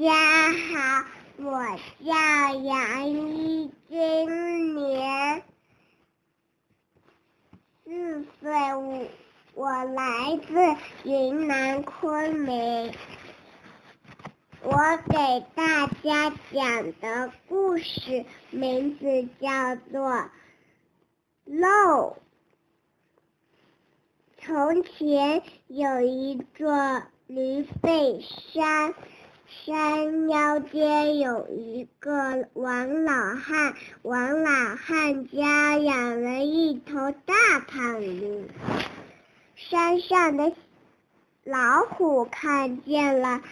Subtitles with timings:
[0.00, 1.04] 家好，
[1.36, 1.52] 我
[2.02, 5.42] 叫杨一，今年
[7.84, 9.06] 四岁，我
[9.52, 10.54] 我来自
[11.04, 12.94] 云南昆明。
[14.62, 14.72] 我
[15.10, 20.10] 给大家讲的故事名字叫做
[21.44, 22.16] 《漏》。
[24.38, 28.94] 从前有一座驴背山，
[29.50, 33.74] 山腰间有一个王老汉。
[34.02, 38.46] 王老汉家养了一头大胖驴，
[39.56, 40.52] 山上的
[41.42, 43.42] 老虎看见了。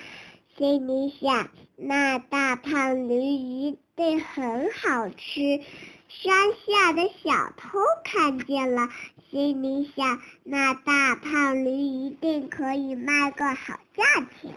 [0.56, 5.60] 心里想，那大胖驴一定很好吃。
[6.08, 6.32] 山
[6.64, 8.88] 下的小偷看见了，
[9.30, 14.04] 心里想，那大胖驴一定可以卖个好价
[14.40, 14.54] 钱。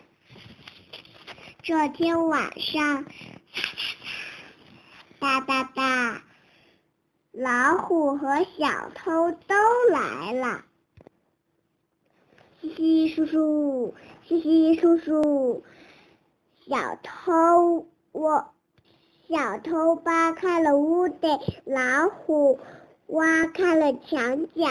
[1.64, 3.06] 这天晚上，
[5.20, 6.24] 哒哒哒，
[7.32, 9.56] 老虎和小偷都
[9.92, 10.64] 来了。
[12.62, 13.94] 嘻嘻叔叔，
[14.28, 15.64] 嘻嘻叔叔。
[16.68, 18.52] 小偷，我
[19.30, 21.30] 小偷扒开了屋顶，
[21.66, 22.60] 老虎
[23.06, 24.68] 挖开了墙角。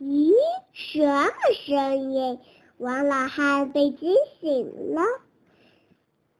[0.00, 0.32] 咦，
[0.72, 1.30] 什么
[1.66, 2.38] 声音？
[2.78, 5.02] 王老汉被惊醒了。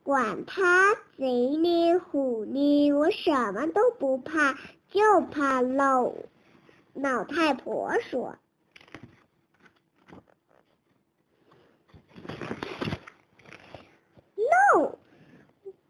[0.02, 4.56] 管他贼呢虎呢，我什么都不怕，
[4.88, 6.14] 就怕漏。
[6.94, 8.36] 老太婆说。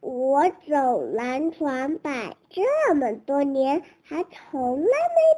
[0.01, 4.91] 我走南闯北这么多年，还从来没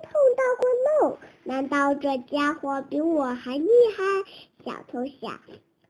[0.03, 0.43] 碰到。
[1.61, 4.03] 难道这家伙比我还厉害？
[4.65, 5.43] 小偷想。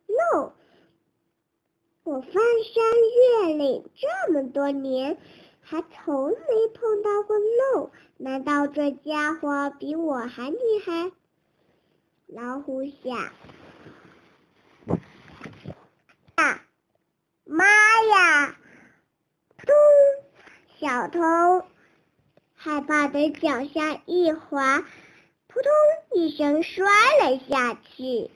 [0.08, 0.50] No，，
[2.02, 2.82] 我翻山
[3.46, 5.16] 越岭这么多年，
[5.60, 7.90] 还从没碰到过 No。
[8.17, 11.12] 难道这家伙比我还厉害？
[12.27, 13.30] 老虎想。
[16.34, 16.64] 啊，
[17.45, 18.56] 妈呀！
[19.58, 19.72] 咚！
[20.80, 21.64] 小偷
[22.56, 24.84] 害怕的脚下一滑，
[25.52, 25.70] 扑通
[26.12, 26.84] 一声摔
[27.22, 28.30] 了下去。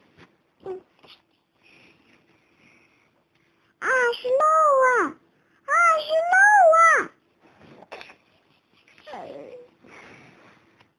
[3.78, 4.44] 啊，是漏
[4.84, 5.16] 啊！
[5.64, 6.36] 啊，是漏
[6.80, 7.10] 啊！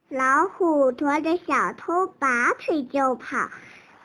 [0.07, 3.49] 老虎驮着小偷拔腿就跑，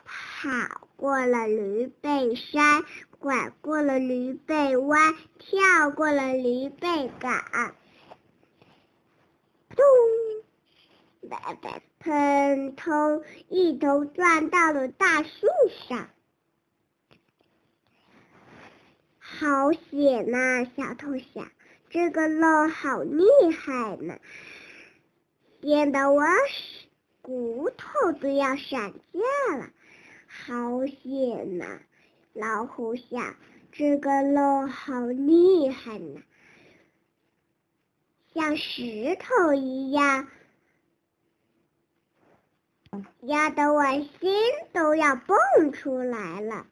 [0.04, 2.84] 跑过了驴背山。
[3.20, 7.44] 拐过了驴背弯，跳过了驴背岗，
[9.76, 9.84] 咚！
[11.28, 15.46] 白白喷头，一头撞到了大树
[15.88, 16.08] 上。
[19.18, 20.64] 好险呐！
[20.76, 21.50] 小偷想，
[21.88, 23.24] 这个漏好厉
[23.56, 24.18] 害呢，
[25.60, 26.22] 溅得我
[27.22, 29.70] 骨头都要闪架了，
[30.26, 31.80] 好险呐！
[32.32, 33.36] 老虎想
[33.72, 36.22] ：“这个漏好厉害呢，
[38.32, 40.28] 像石头一样，
[43.20, 43.84] 压得我
[44.20, 44.32] 心
[44.72, 46.66] 都要蹦出来了。”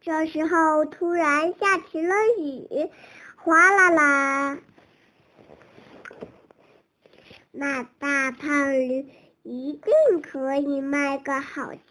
[0.00, 2.90] 这时候，突然下起了雨，
[3.36, 4.58] 哗啦啦，
[7.50, 9.08] 那大胖驴。
[9.46, 11.82] 一定可以卖个好价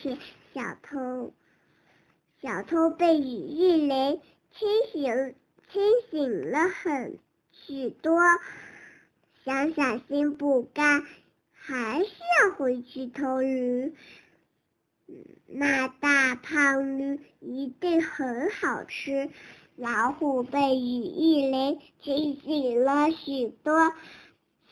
[0.00, 0.18] 钱。
[0.54, 1.34] 小偷，
[2.40, 4.20] 小偷被雨一淋，
[4.52, 5.34] 清醒，
[5.72, 7.18] 清醒了很
[7.50, 8.20] 许多。
[9.44, 11.04] 想想心不甘，
[11.52, 12.10] 还是
[12.40, 13.94] 要回去偷驴。
[15.46, 19.30] 那大胖驴一定很好吃。
[19.76, 23.92] 老虎被雨一淋，清醒了许多。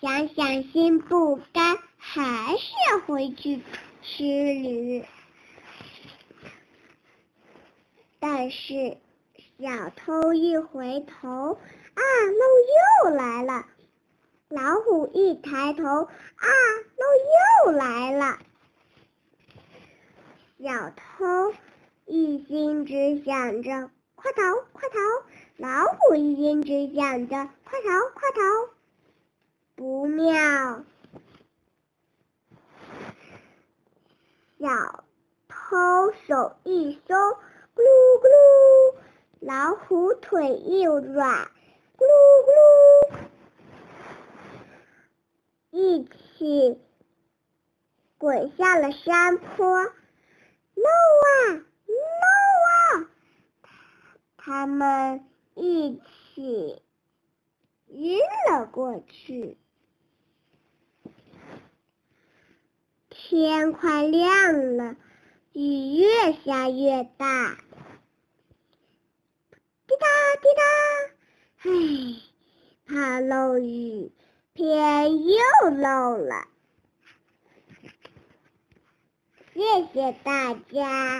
[0.00, 1.78] 想想心不甘。
[2.02, 3.60] 还是要回去
[4.02, 5.04] 吃驴，
[8.18, 8.96] 但是
[9.58, 11.28] 小偷一回头，
[11.58, 13.66] 啊，漏又来了。
[14.50, 16.48] 老虎一抬头，啊，
[16.96, 18.36] 漏又来了。
[20.60, 21.54] 小偷
[22.04, 24.42] 一心只想着快逃，
[24.72, 24.98] 快逃；
[25.56, 28.40] 老虎一心只想着快逃，快逃。
[29.76, 30.84] 不妙。
[34.58, 35.04] 小
[35.46, 37.36] 偷手一松，咕
[37.76, 38.96] 噜咕噜，
[39.38, 41.04] 老虎腿一软，
[41.96, 42.10] 咕噜
[42.42, 42.99] 咕噜，
[45.70, 46.78] 一起
[48.18, 49.84] 滚下了山坡。
[50.74, 50.88] No
[51.26, 52.30] 啊，No
[52.68, 53.10] 啊！
[54.36, 55.24] 他们
[55.54, 56.00] 一
[56.34, 56.82] 起
[57.88, 58.18] 晕
[58.48, 59.58] 了过去。
[63.10, 64.96] 天快亮了，
[65.52, 67.58] 雨越下越大。
[69.86, 70.06] 滴答
[70.40, 70.62] 滴答，
[71.68, 71.70] 唉，
[72.86, 74.12] 怕漏雨，
[74.60, 76.46] 天又漏了。
[79.54, 81.18] 谢谢大家。